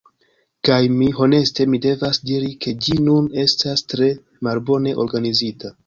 Kaj 0.69 0.77
mi… 1.01 1.09
Honeste 1.19 1.67
mi 1.75 1.81
devas 1.85 2.21
diri 2.31 2.51
ke 2.65 2.75
ĝi 2.87 2.99
nun 3.11 3.31
estas 3.47 3.87
tre 3.95 4.13
malbone 4.49 5.01
organizita. 5.07 5.77